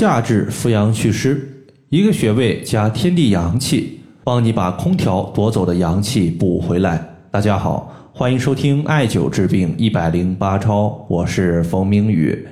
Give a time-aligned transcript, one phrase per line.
[0.00, 1.46] 夏至扶阳祛湿，
[1.90, 7.06] 一个穴位加天地阳气，帮你把空调夺走的阳气补回来。
[7.30, 12.48] 大家好，欢迎收听艾灸治病一百零八招，我是冯明宇。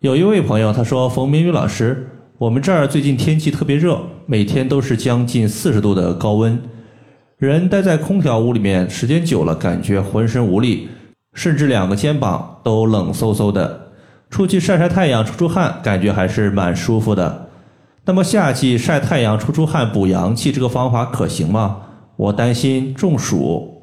[0.00, 2.04] 有一位朋友他说：“冯明宇老师，
[2.36, 6.60] 我们这儿最近天气特别热，每天都是将近四十度的高温，
[7.38, 10.88] 人待在空调屋里面时间久了，感觉浑身无力，
[11.32, 13.82] 甚至两个肩膀都冷飕飕的。”
[14.30, 17.48] 出去晒晒太阳、出出汗，感觉还是蛮舒服的。
[18.04, 21.78] 那么夏季晒太阳、出出汗补阳气，这个方法可行吗？
[22.16, 23.82] 我担心中暑。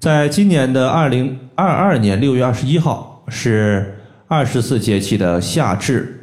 [0.00, 3.98] 在今年的二零二二年六月二十一号是
[4.28, 6.14] 二十四节气的夏至。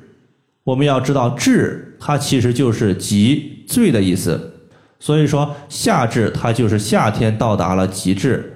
[0.63, 4.53] 我们要知道“至”它其实就是极最的意思，
[4.99, 8.54] 所以说夏至它就是夏天到达了极致。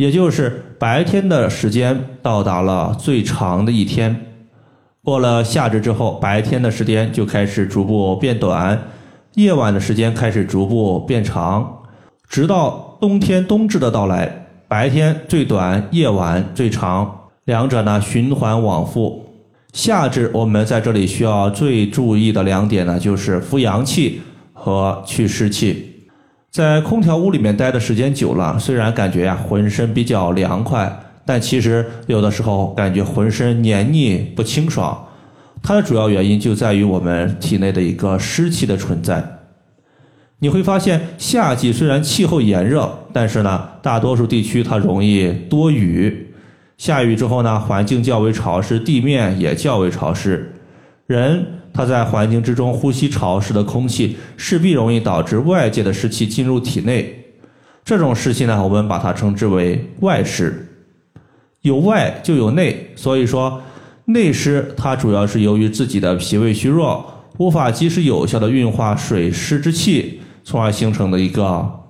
[0.00, 4.18] 也就是白天的时间到达了最长的一天，
[5.04, 8.80] 过了夏至之后，白天的时间就开始逐步变短，
[9.34, 11.82] 夜晚的时间开始逐步变长，
[12.26, 19.26] 直到冬天冬至的到来，白天最短，夜晚最长，两者呢循环往复。
[19.74, 24.22] 夏至我们在这里需要最注意的两点呢，就是扶阳气
[24.54, 25.89] 和祛湿气。
[26.50, 35.06] 在空调屋里面待的时间久了，虽然感觉呀浑身比较凉快，但其实有的时候感觉浑身黏腻不清爽。
[35.62, 39.22] 它的主要原因就在于我们体内的一个湿气的存在。
[40.40, 46.34] 你会发现，夏季虽然气候炎热，但是呢，大多数地区它容易多雨。
[46.78, 50.52] 下雨之后呢，环境较为潮湿，地面也较为潮湿，
[51.06, 51.59] 人。
[51.80, 57.24] 它在环境之中呼吸潮湿的空气，势必容易导致外界的湿气进入体内。
[57.82, 60.68] 这种湿气呢，我们把它称之为外湿。
[61.62, 63.62] 有外就有内，所以说
[64.04, 67.02] 内湿它主要是由于自己的脾胃虚弱，
[67.38, 71.80] 无法及时有效的运化水湿之气，从而形成的一个。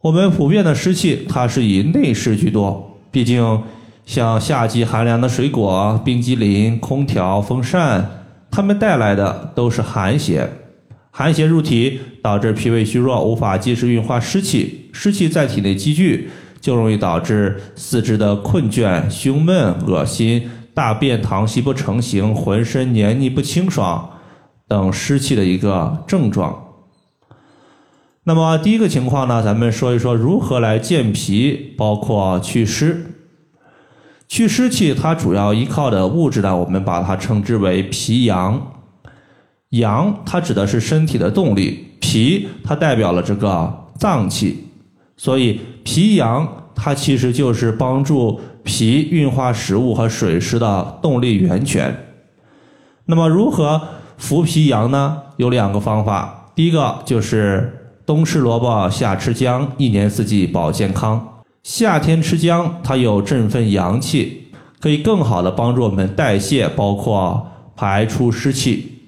[0.00, 2.98] 我们普遍的湿气，它是以内湿居多。
[3.12, 3.62] 毕竟
[4.04, 8.18] 像夏季寒凉的水果、冰激凌、空调、风扇。
[8.54, 10.46] 它们带来的都是寒邪，
[11.10, 16.28] 寒邪入体，导致脾胃虚弱，无法及时运化湿气，湿气在体内积聚，
[16.60, 24.10] 就容易导致四肢的困倦、胸闷、恶心、大便溏稀不成形、浑身黏腻不清爽
[24.68, 26.62] 等湿气的一个症状。
[28.24, 33.11] 那么第一个情况呢，咱们说一说如何来健脾，包括祛湿。
[34.32, 38.72] 祛湿气，它主要依靠的物质呢，我们把它称之为脾阳。
[39.68, 44.68] 阳，它指的是身体的动力；脾，它代表了这个脏器。
[45.18, 51.94] 所以，脾阳它其实就是帮助脾运化食物和水湿的动力源泉。
[53.04, 53.78] 那么，如何
[54.16, 55.18] 扶脾阳呢？
[55.36, 56.50] 有两个方法。
[56.54, 61.28] 第一个就是冬吃萝卜，夏吃姜，一年四季保健康。
[61.62, 64.48] 夏天吃姜，它有振奋阳气，
[64.80, 67.46] 可以更好的帮助我们代谢，包括
[67.76, 68.98] 排出湿气。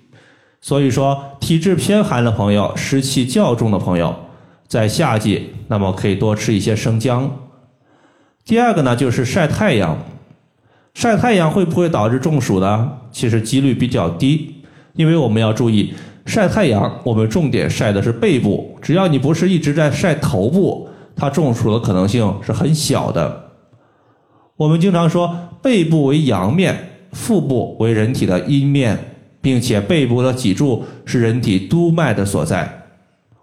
[0.60, 4.14] 所以说，体质偏寒的朋友，湿气较重的朋友，
[4.68, 7.28] 在夏季，那么可以多吃一些生姜。
[8.44, 9.98] 第二个呢，就是晒太阳。
[10.94, 12.98] 晒太阳会不会导致中暑呢？
[13.10, 14.62] 其实几率比较低，
[14.94, 15.92] 因为我们要注意，
[16.24, 20.88] 晒太阳，我们重点晒的是背部，只要你不是一直在晒头部。
[21.16, 23.50] 它中暑的可能性是很小的。
[24.56, 26.76] 我们经常说，背部为阳面，
[27.12, 28.96] 腹部为人体的阴面，
[29.40, 32.82] 并且背部的脊柱是人体督脉的所在。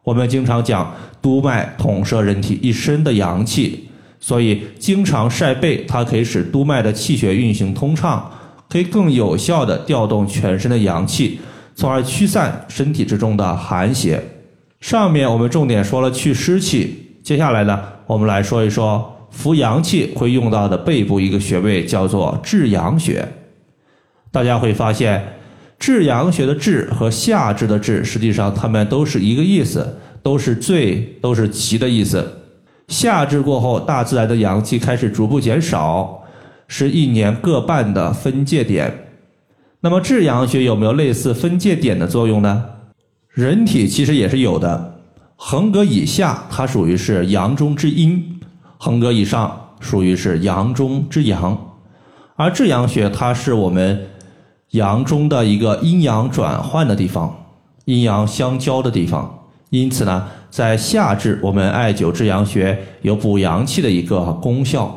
[0.03, 3.89] 我们经常讲，督脉统摄人体一身的阳气，
[4.19, 8.31] 所以经常晒背，它可以使督脉的气血运行通畅，
[8.69, 11.39] 可以更有效的调动全身的阳气，
[11.75, 14.23] 从而驱散身体之中的寒邪。
[14.79, 17.00] 上面我们重点说了祛湿气。
[17.23, 23.25] 接下来呢，我们来说一说扶阳气会用到的背部一个穴位，叫做至阳穴。
[24.31, 25.23] 大家会发现，
[25.77, 32.25] 至阳穴的至和夏至的至，实际上它们都是一个意思，都是最，都是极的意思。
[32.88, 36.24] 夏至过后，大自然的阳气开始逐步减少，
[36.67, 38.91] 是一年各半的分界点。
[39.79, 42.65] 那么至阳穴有没有类似分界点的作用呢？
[43.29, 44.90] 人体其实也是有的。
[45.43, 48.21] 横膈以下，它属于是阳中之阴；
[48.77, 51.57] 横膈以上，属于是阳中之阳。
[52.35, 54.07] 而至阳穴，它是我们
[54.69, 57.35] 阳中的一个阴阳转换的地方，
[57.85, 59.39] 阴阳相交的地方。
[59.71, 64.95] 因此呢，在夏至，我们艾灸至阳穴有补阳气的一个功效。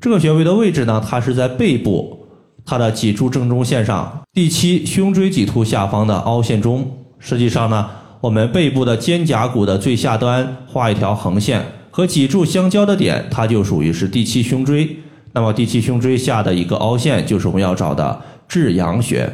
[0.00, 2.26] 这个穴位的位置呢，它是在背部，
[2.64, 6.90] 它的脊柱正中线上，第七胸椎棘突下方的凹陷中。
[7.18, 7.90] 实际上呢，
[8.26, 14.96] 我们背部的肩胛骨的最下端画一条横线，和脊柱相交的点，它就属于是第七胸椎。
[15.32, 19.30] 那么第七胸椎下的一个凹陷，就是我们要找的至阳穴。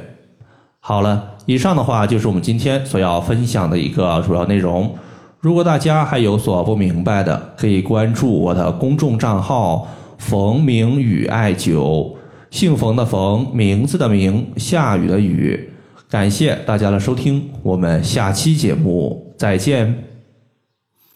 [0.80, 4.94] 好了，以上的话就是我们今天所要分享的一个主要内容。
[5.40, 9.88] 如果大家还有所不明白的，可以关注我的公众账号
[10.18, 12.14] “冯明宇艾灸”，
[12.52, 15.71] 姓冯的冯，名字的名，下雨的雨。
[16.12, 20.11] 感谢大家的收听，我们下期节目再见。